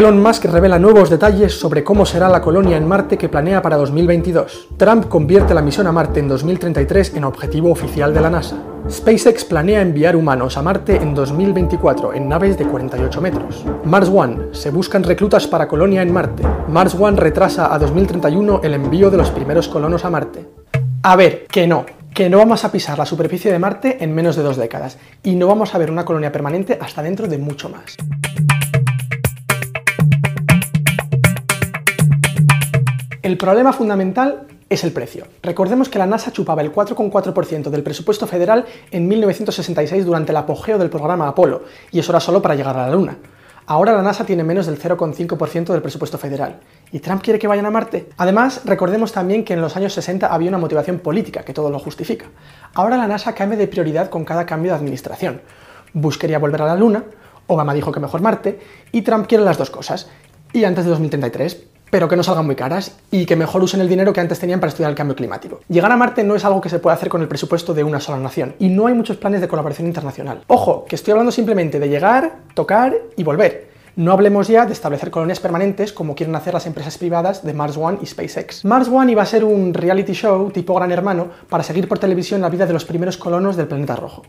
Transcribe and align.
Elon 0.00 0.22
Musk 0.22 0.46
revela 0.46 0.78
nuevos 0.78 1.10
detalles 1.10 1.60
sobre 1.60 1.84
cómo 1.84 2.06
será 2.06 2.30
la 2.30 2.40
colonia 2.40 2.78
en 2.78 2.88
Marte 2.88 3.18
que 3.18 3.28
planea 3.28 3.60
para 3.60 3.76
2022. 3.76 4.68
Trump 4.78 5.08
convierte 5.08 5.52
la 5.52 5.60
misión 5.60 5.86
a 5.86 5.92
Marte 5.92 6.20
en 6.20 6.28
2033 6.28 7.16
en 7.16 7.24
objetivo 7.24 7.70
oficial 7.70 8.14
de 8.14 8.20
la 8.22 8.30
NASA. 8.30 8.56
SpaceX 8.88 9.44
planea 9.44 9.82
enviar 9.82 10.16
humanos 10.16 10.56
a 10.56 10.62
Marte 10.62 10.96
en 10.96 11.14
2024 11.14 12.14
en 12.14 12.30
naves 12.30 12.56
de 12.56 12.64
48 12.64 13.20
metros. 13.20 13.66
Mars 13.84 14.08
One. 14.08 14.38
Se 14.52 14.70
buscan 14.70 15.04
reclutas 15.04 15.46
para 15.46 15.68
colonia 15.68 16.00
en 16.00 16.14
Marte. 16.14 16.44
Mars 16.68 16.96
One 16.98 17.20
retrasa 17.20 17.70
a 17.70 17.78
2031 17.78 18.62
el 18.64 18.72
envío 18.72 19.10
de 19.10 19.18
los 19.18 19.28
primeros 19.28 19.68
colonos 19.68 20.06
a 20.06 20.08
Marte. 20.08 20.48
A 21.02 21.14
ver, 21.14 21.46
que 21.46 21.66
no, 21.66 21.84
que 22.14 22.30
no 22.30 22.38
vamos 22.38 22.64
a 22.64 22.72
pisar 22.72 22.96
la 22.96 23.04
superficie 23.04 23.52
de 23.52 23.58
Marte 23.58 24.02
en 24.02 24.14
menos 24.14 24.34
de 24.34 24.44
dos 24.44 24.56
décadas 24.56 24.96
y 25.22 25.36
no 25.36 25.46
vamos 25.46 25.74
a 25.74 25.78
ver 25.78 25.90
una 25.90 26.06
colonia 26.06 26.32
permanente 26.32 26.78
hasta 26.80 27.02
dentro 27.02 27.28
de 27.28 27.36
mucho 27.36 27.68
más. 27.68 27.98
El 33.22 33.36
problema 33.36 33.74
fundamental 33.74 34.46
es 34.70 34.82
el 34.82 34.92
precio. 34.92 35.26
Recordemos 35.42 35.90
que 35.90 35.98
la 35.98 36.06
NASA 36.06 36.32
chupaba 36.32 36.62
el 36.62 36.72
4,4% 36.72 37.68
del 37.68 37.82
presupuesto 37.82 38.26
federal 38.26 38.64
en 38.90 39.08
1966 39.08 40.06
durante 40.06 40.32
el 40.32 40.38
apogeo 40.38 40.78
del 40.78 40.88
programa 40.88 41.28
Apolo, 41.28 41.64
y 41.90 41.98
eso 41.98 42.12
era 42.12 42.20
solo 42.20 42.40
para 42.40 42.54
llegar 42.54 42.78
a 42.78 42.86
la 42.86 42.94
Luna. 42.94 43.18
Ahora 43.66 43.92
la 43.92 44.00
NASA 44.00 44.24
tiene 44.24 44.42
menos 44.42 44.64
del 44.64 44.80
0,5% 44.80 45.66
del 45.66 45.82
presupuesto 45.82 46.16
federal. 46.16 46.60
¿Y 46.92 47.00
Trump 47.00 47.22
quiere 47.22 47.38
que 47.38 47.46
vayan 47.46 47.66
a 47.66 47.70
Marte? 47.70 48.08
Además, 48.16 48.62
recordemos 48.64 49.12
también 49.12 49.44
que 49.44 49.52
en 49.52 49.60
los 49.60 49.76
años 49.76 49.92
60 49.92 50.26
había 50.26 50.48
una 50.48 50.56
motivación 50.56 50.98
política 51.00 51.42
que 51.42 51.52
todo 51.52 51.68
lo 51.68 51.78
justifica. 51.78 52.24
Ahora 52.72 52.96
la 52.96 53.06
NASA 53.06 53.34
cambia 53.34 53.58
de 53.58 53.68
prioridad 53.68 54.08
con 54.08 54.24
cada 54.24 54.46
cambio 54.46 54.72
de 54.72 54.78
administración. 54.78 55.42
Bush 55.92 56.16
quería 56.16 56.38
volver 56.38 56.62
a 56.62 56.66
la 56.66 56.74
Luna, 56.74 57.04
Obama 57.48 57.74
dijo 57.74 57.92
que 57.92 58.00
mejor 58.00 58.22
Marte, 58.22 58.60
y 58.92 59.02
Trump 59.02 59.26
quiere 59.26 59.44
las 59.44 59.58
dos 59.58 59.68
cosas. 59.68 60.08
Y 60.52 60.64
antes 60.64 60.84
de 60.84 60.90
2033, 60.90 61.69
pero 61.90 62.08
que 62.08 62.16
no 62.16 62.22
salgan 62.22 62.46
muy 62.46 62.56
caras 62.56 62.96
y 63.10 63.26
que 63.26 63.36
mejor 63.36 63.62
usen 63.62 63.80
el 63.80 63.88
dinero 63.88 64.12
que 64.12 64.20
antes 64.20 64.38
tenían 64.38 64.60
para 64.60 64.70
estudiar 64.70 64.90
el 64.90 64.96
cambio 64.96 65.16
climático. 65.16 65.60
Llegar 65.68 65.92
a 65.92 65.96
Marte 65.96 66.24
no 66.24 66.36
es 66.36 66.44
algo 66.44 66.60
que 66.60 66.68
se 66.68 66.78
puede 66.78 66.94
hacer 66.94 67.08
con 67.08 67.20
el 67.20 67.28
presupuesto 67.28 67.74
de 67.74 67.84
una 67.84 68.00
sola 68.00 68.18
nación 68.18 68.54
y 68.58 68.68
no 68.68 68.86
hay 68.86 68.94
muchos 68.94 69.16
planes 69.16 69.40
de 69.40 69.48
colaboración 69.48 69.86
internacional. 69.86 70.42
Ojo, 70.46 70.84
que 70.86 70.96
estoy 70.96 71.12
hablando 71.12 71.32
simplemente 71.32 71.78
de 71.78 71.88
llegar, 71.88 72.38
tocar 72.54 72.94
y 73.16 73.22
volver. 73.22 73.70
No 73.96 74.12
hablemos 74.12 74.46
ya 74.46 74.66
de 74.66 74.72
establecer 74.72 75.10
colonias 75.10 75.40
permanentes 75.40 75.92
como 75.92 76.14
quieren 76.14 76.34
hacer 76.36 76.54
las 76.54 76.66
empresas 76.66 76.96
privadas 76.96 77.44
de 77.44 77.52
Mars 77.52 77.76
One 77.76 77.98
y 78.00 78.06
SpaceX. 78.06 78.64
Mars 78.64 78.88
One 78.88 79.10
iba 79.10 79.22
a 79.22 79.26
ser 79.26 79.44
un 79.44 79.74
reality 79.74 80.12
show 80.12 80.50
tipo 80.50 80.74
Gran 80.74 80.92
Hermano 80.92 81.28
para 81.48 81.64
seguir 81.64 81.88
por 81.88 81.98
televisión 81.98 82.40
la 82.40 82.48
vida 82.48 82.66
de 82.66 82.72
los 82.72 82.84
primeros 82.84 83.16
colonos 83.16 83.56
del 83.56 83.66
planeta 83.66 83.96
rojo. 83.96 84.22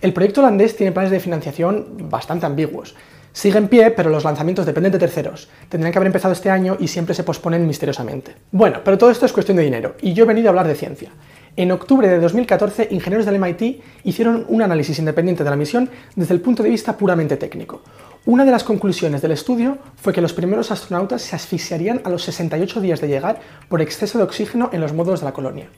El 0.00 0.12
proyecto 0.12 0.40
holandés 0.40 0.76
tiene 0.76 0.92
planes 0.92 1.10
de 1.10 1.20
financiación 1.20 2.08
bastante 2.08 2.46
ambiguos. 2.46 2.94
Sigue 3.32 3.58
en 3.58 3.68
pie, 3.68 3.90
pero 3.90 4.10
los 4.10 4.24
lanzamientos 4.24 4.66
dependen 4.66 4.92
de 4.92 4.98
terceros. 4.98 5.48
Tendrían 5.68 5.90
que 5.90 5.98
haber 5.98 6.08
empezado 6.08 6.32
este 6.32 6.50
año 6.50 6.76
y 6.78 6.88
siempre 6.88 7.14
se 7.14 7.24
posponen 7.24 7.66
misteriosamente. 7.66 8.34
Bueno, 8.50 8.80
pero 8.84 8.98
todo 8.98 9.10
esto 9.10 9.24
es 9.24 9.32
cuestión 9.32 9.56
de 9.56 9.62
dinero, 9.62 9.96
y 10.02 10.12
yo 10.12 10.24
he 10.24 10.26
venido 10.26 10.48
a 10.48 10.50
hablar 10.50 10.68
de 10.68 10.74
ciencia. 10.74 11.10
En 11.56 11.70
octubre 11.70 12.08
de 12.08 12.18
2014, 12.18 12.88
ingenieros 12.90 13.26
del 13.26 13.38
MIT 13.38 13.82
hicieron 14.04 14.44
un 14.48 14.62
análisis 14.62 14.98
independiente 14.98 15.44
de 15.44 15.50
la 15.50 15.56
misión 15.56 15.90
desde 16.14 16.34
el 16.34 16.40
punto 16.40 16.62
de 16.62 16.70
vista 16.70 16.96
puramente 16.96 17.36
técnico. 17.36 17.82
Una 18.24 18.44
de 18.44 18.52
las 18.52 18.64
conclusiones 18.64 19.20
del 19.20 19.32
estudio 19.32 19.78
fue 19.96 20.12
que 20.12 20.20
los 20.20 20.32
primeros 20.32 20.70
astronautas 20.70 21.22
se 21.22 21.34
asfixiarían 21.34 22.00
a 22.04 22.10
los 22.10 22.22
68 22.22 22.80
días 22.80 23.00
de 23.00 23.08
llegar 23.08 23.40
por 23.68 23.82
exceso 23.82 24.16
de 24.16 24.24
oxígeno 24.24 24.70
en 24.72 24.80
los 24.80 24.92
módulos 24.92 25.20
de 25.20 25.26
la 25.26 25.32
colonia. 25.32 25.68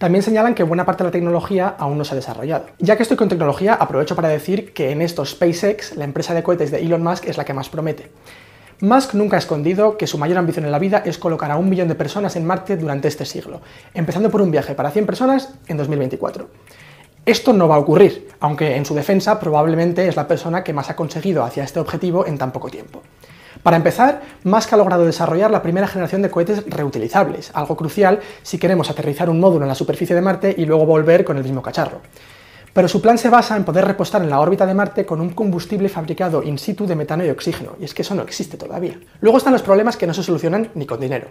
También 0.00 0.22
señalan 0.22 0.54
que 0.54 0.62
buena 0.62 0.86
parte 0.86 1.04
de 1.04 1.08
la 1.08 1.12
tecnología 1.12 1.74
aún 1.78 1.98
no 1.98 2.06
se 2.06 2.14
ha 2.14 2.16
desarrollado. 2.16 2.64
Ya 2.78 2.96
que 2.96 3.02
estoy 3.02 3.18
con 3.18 3.28
tecnología, 3.28 3.74
aprovecho 3.74 4.16
para 4.16 4.28
decir 4.28 4.72
que 4.72 4.92
en 4.92 5.02
esto 5.02 5.26
SpaceX, 5.26 5.94
la 5.94 6.04
empresa 6.04 6.32
de 6.32 6.42
cohetes 6.42 6.70
de 6.70 6.78
Elon 6.78 7.02
Musk, 7.02 7.26
es 7.26 7.36
la 7.36 7.44
que 7.44 7.52
más 7.52 7.68
promete. 7.68 8.10
Musk 8.80 9.12
nunca 9.12 9.36
ha 9.36 9.38
escondido 9.38 9.98
que 9.98 10.06
su 10.06 10.16
mayor 10.16 10.38
ambición 10.38 10.64
en 10.64 10.72
la 10.72 10.78
vida 10.78 11.02
es 11.04 11.18
colocar 11.18 11.50
a 11.50 11.58
un 11.58 11.68
millón 11.68 11.88
de 11.88 11.96
personas 11.96 12.34
en 12.36 12.46
Marte 12.46 12.78
durante 12.78 13.08
este 13.08 13.26
siglo, 13.26 13.60
empezando 13.92 14.30
por 14.30 14.40
un 14.40 14.50
viaje 14.50 14.74
para 14.74 14.90
100 14.90 15.04
personas 15.04 15.52
en 15.66 15.76
2024. 15.76 16.48
Esto 17.26 17.52
no 17.52 17.68
va 17.68 17.74
a 17.74 17.80
ocurrir, 17.80 18.28
aunque 18.40 18.76
en 18.76 18.86
su 18.86 18.94
defensa 18.94 19.38
probablemente 19.38 20.08
es 20.08 20.16
la 20.16 20.26
persona 20.26 20.64
que 20.64 20.72
más 20.72 20.88
ha 20.88 20.96
conseguido 20.96 21.44
hacia 21.44 21.64
este 21.64 21.78
objetivo 21.78 22.26
en 22.26 22.38
tan 22.38 22.52
poco 22.52 22.70
tiempo. 22.70 23.02
Para 23.62 23.76
empezar, 23.76 24.22
Musk 24.44 24.72
ha 24.72 24.76
logrado 24.76 25.04
desarrollar 25.04 25.50
la 25.50 25.62
primera 25.62 25.86
generación 25.86 26.22
de 26.22 26.30
cohetes 26.30 26.64
reutilizables, 26.66 27.50
algo 27.54 27.76
crucial 27.76 28.20
si 28.42 28.58
queremos 28.58 28.90
aterrizar 28.90 29.28
un 29.28 29.40
módulo 29.40 29.64
en 29.64 29.68
la 29.68 29.74
superficie 29.74 30.16
de 30.16 30.22
Marte 30.22 30.54
y 30.56 30.64
luego 30.64 30.86
volver 30.86 31.24
con 31.24 31.36
el 31.36 31.42
mismo 31.42 31.62
cacharro. 31.62 32.00
Pero 32.72 32.88
su 32.88 33.02
plan 33.02 33.18
se 33.18 33.28
basa 33.28 33.56
en 33.56 33.64
poder 33.64 33.84
repostar 33.84 34.22
en 34.22 34.30
la 34.30 34.40
órbita 34.40 34.64
de 34.64 34.74
Marte 34.74 35.04
con 35.04 35.20
un 35.20 35.30
combustible 35.30 35.88
fabricado 35.88 36.42
in 36.42 36.56
situ 36.56 36.86
de 36.86 36.94
metano 36.94 37.24
y 37.24 37.30
oxígeno, 37.30 37.72
y 37.80 37.84
es 37.84 37.94
que 37.94 38.02
eso 38.02 38.14
no 38.14 38.22
existe 38.22 38.56
todavía. 38.56 38.98
Luego 39.20 39.38
están 39.38 39.52
los 39.52 39.62
problemas 39.62 39.96
que 39.96 40.06
no 40.06 40.14
se 40.14 40.22
solucionan 40.22 40.70
ni 40.74 40.86
con 40.86 41.00
dinero. 41.00 41.28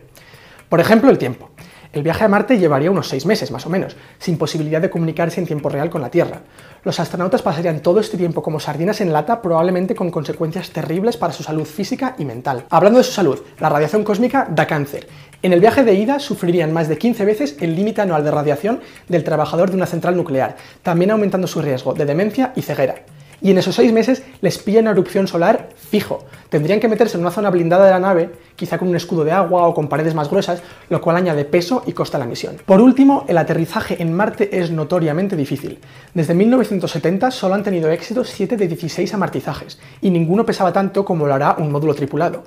Por 0.67 0.79
ejemplo, 0.79 1.09
el 1.09 1.17
tiempo. 1.17 1.49
El 1.91 2.03
viaje 2.03 2.23
a 2.23 2.27
Marte 2.27 2.59
llevaría 2.59 2.91
unos 2.91 3.07
seis 3.07 3.25
meses, 3.25 3.49
más 3.49 3.65
o 3.65 3.69
menos, 3.69 3.95
sin 4.19 4.37
posibilidad 4.37 4.79
de 4.79 4.91
comunicarse 4.91 5.39
en 5.39 5.47
tiempo 5.47 5.69
real 5.69 5.89
con 5.89 6.01
la 6.01 6.11
Tierra. 6.11 6.41
Los 6.83 6.99
astronautas 6.99 7.41
pasarían 7.41 7.79
todo 7.79 7.99
este 7.99 8.15
tiempo 8.15 8.43
como 8.43 8.59
sardinas 8.59 9.01
en 9.01 9.11
lata, 9.11 9.41
probablemente 9.41 9.95
con 9.95 10.11
consecuencias 10.11 10.69
terribles 10.69 11.17
para 11.17 11.33
su 11.33 11.41
salud 11.41 11.65
física 11.65 12.13
y 12.19 12.25
mental. 12.25 12.65
Hablando 12.69 12.99
de 12.99 13.05
su 13.05 13.11
salud, 13.11 13.39
la 13.59 13.69
radiación 13.69 14.03
cósmica 14.03 14.47
da 14.51 14.67
cáncer. 14.67 15.07
En 15.41 15.51
el 15.51 15.61
viaje 15.61 15.83
de 15.83 15.95
ida 15.95 16.19
sufrirían 16.19 16.73
más 16.73 16.89
de 16.89 16.99
15 16.99 17.25
veces 17.25 17.57
el 17.59 17.75
límite 17.75 18.01
anual 18.01 18.23
de 18.23 18.29
radiación 18.29 18.81
del 19.07 19.23
trabajador 19.23 19.71
de 19.71 19.77
una 19.77 19.87
central 19.87 20.15
nuclear, 20.15 20.57
también 20.83 21.09
aumentando 21.09 21.47
su 21.47 21.59
riesgo 21.59 21.95
de 21.95 22.05
demencia 22.05 22.53
y 22.55 22.61
ceguera 22.61 23.03
y 23.41 23.51
en 23.51 23.57
esos 23.57 23.75
seis 23.75 23.91
meses 23.91 24.23
les 24.41 24.57
pilla 24.57 24.81
una 24.81 24.91
erupción 24.91 25.27
solar 25.27 25.69
fijo. 25.75 26.25
Tendrían 26.49 26.79
que 26.79 26.87
meterse 26.87 27.17
en 27.17 27.21
una 27.21 27.31
zona 27.31 27.49
blindada 27.49 27.85
de 27.85 27.91
la 27.91 27.99
nave, 27.99 28.31
quizá 28.55 28.77
con 28.77 28.87
un 28.87 28.95
escudo 28.95 29.23
de 29.23 29.31
agua 29.31 29.67
o 29.67 29.73
con 29.73 29.87
paredes 29.87 30.15
más 30.15 30.29
gruesas, 30.29 30.61
lo 30.89 31.01
cual 31.01 31.17
añade 31.17 31.45
peso 31.45 31.83
y 31.85 31.93
costa 31.93 32.17
la 32.17 32.25
misión. 32.25 32.57
Por 32.65 32.81
último, 32.81 33.25
el 33.27 33.37
aterrizaje 33.37 34.01
en 34.01 34.13
Marte 34.13 34.59
es 34.59 34.71
notoriamente 34.71 35.35
difícil. 35.35 35.79
Desde 36.13 36.33
1970 36.33 37.31
solo 37.31 37.55
han 37.55 37.63
tenido 37.63 37.91
éxito 37.91 38.23
7 38.23 38.57
de 38.57 38.67
16 38.67 39.13
amartizajes, 39.13 39.79
y 40.01 40.09
ninguno 40.09 40.45
pesaba 40.45 40.73
tanto 40.73 41.05
como 41.05 41.27
lo 41.27 41.33
hará 41.33 41.55
un 41.57 41.71
módulo 41.71 41.93
tripulado. 41.93 42.43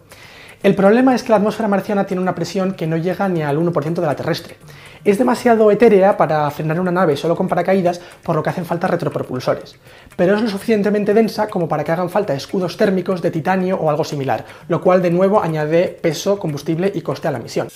El 0.62 0.76
problema 0.76 1.12
es 1.12 1.24
que 1.24 1.30
la 1.30 1.36
atmósfera 1.36 1.68
marciana 1.68 2.06
tiene 2.06 2.22
una 2.22 2.36
presión 2.36 2.74
que 2.74 2.86
no 2.86 2.96
llega 2.96 3.28
ni 3.28 3.42
al 3.42 3.58
1% 3.58 3.94
de 3.94 4.06
la 4.06 4.14
terrestre. 4.14 4.58
Es 5.04 5.18
demasiado 5.18 5.68
etérea 5.72 6.16
para 6.16 6.48
frenar 6.52 6.78
una 6.78 6.92
nave 6.92 7.16
solo 7.16 7.34
con 7.34 7.48
paracaídas, 7.48 8.00
por 8.22 8.36
lo 8.36 8.44
que 8.44 8.50
hacen 8.50 8.64
falta 8.64 8.86
retropropulsores. 8.86 9.74
Pero 10.14 10.36
es 10.36 10.42
lo 10.42 10.48
suficientemente 10.48 11.14
densa 11.14 11.48
como 11.48 11.66
para 11.66 11.82
que 11.82 11.90
hagan 11.90 12.10
falta 12.10 12.32
escudos 12.32 12.76
térmicos 12.76 13.20
de 13.22 13.32
titanio 13.32 13.76
o 13.76 13.90
algo 13.90 14.04
similar, 14.04 14.44
lo 14.68 14.80
cual 14.80 15.02
de 15.02 15.10
nuevo 15.10 15.42
añade 15.42 15.98
peso, 16.00 16.38
combustible 16.38 16.92
y 16.94 17.02
coste 17.02 17.26
a 17.26 17.32
la 17.32 17.40
misión. 17.40 17.66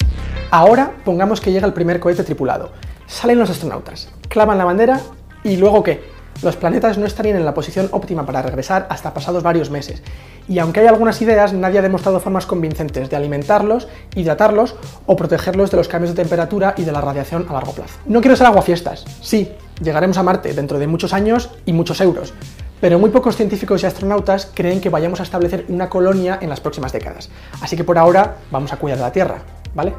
Ahora 0.53 0.93
pongamos 1.05 1.41
que 1.41 1.51
llega 1.51 1.67
el 1.67 1.73
primer 1.73 1.99
cohete 1.99 2.23
tripulado. 2.23 2.71
Salen 3.09 3.41
los 3.41 3.51
astronautas, 3.51 4.13
clavan 4.29 4.59
la 4.59 4.65
bandera 4.65 5.01
y 5.43 5.57
luego 5.57 5.83
qué? 5.83 6.16
Los 6.43 6.57
planetas 6.57 6.99
no 6.99 7.07
estarían 7.07 7.37
en 7.37 7.45
la 7.45 7.55
posición 7.55 7.89
óptima 7.93 8.27
para 8.27 8.43
regresar 8.43 8.87
hasta 8.91 9.15
pasados 9.15 9.43
varios 9.43 9.71
meses, 9.71 10.03
y 10.49 10.59
aunque 10.59 10.81
hay 10.81 10.87
algunas 10.87 11.21
ideas, 11.23 11.53
nadie 11.53 11.79
ha 11.79 11.83
demostrado 11.83 12.21
formas 12.21 12.47
convincentes 12.47 13.11
de 13.11 13.17
alimentarlos, 13.17 13.89
hidratarlos 14.15 14.77
o 15.07 15.17
protegerlos 15.17 15.71
de 15.71 15.79
los 15.79 15.89
cambios 15.89 16.15
de 16.15 16.23
temperatura 16.23 16.75
y 16.77 16.85
de 16.85 16.93
la 16.93 17.01
radiación 17.01 17.47
a 17.49 17.55
largo 17.55 17.73
plazo. 17.73 17.99
No 18.07 18.21
quiero 18.21 18.37
ser 18.37 18.47
aguafiestas, 18.47 19.05
sí, 19.21 19.51
llegaremos 19.83 20.19
a 20.19 20.23
Marte 20.23 20.53
dentro 20.53 20.79
de 20.79 20.87
muchos 20.87 21.13
años 21.13 21.51
y 21.65 21.73
muchos 21.73 22.01
euros, 22.01 22.33
pero 22.81 22.99
muy 22.99 23.11
pocos 23.11 23.37
científicos 23.37 23.83
y 23.83 23.87
astronautas 23.87 24.51
creen 24.53 24.81
que 24.81 24.91
vayamos 24.91 25.21
a 25.21 25.23
establecer 25.23 25.65
una 25.69 25.89
colonia 25.89 26.39
en 26.41 26.51
las 26.51 26.61
próximas 26.61 26.93
décadas, 26.93 27.31
así 27.61 27.77
que 27.77 27.85
por 27.85 27.99
ahora 27.99 28.37
vamos 28.51 28.73
a 28.73 28.77
cuidar 28.77 28.99
de 28.99 29.05
la 29.05 29.13
Tierra, 29.13 29.39
¿vale? 29.75 29.95